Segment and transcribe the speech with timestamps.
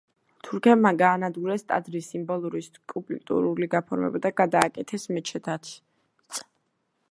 [0.45, 5.73] თურქებმა გაანადგურეს ტაძრის სიმბოლური სკულპტურული გაფორმება და გადააკეთეს მეჩეთად.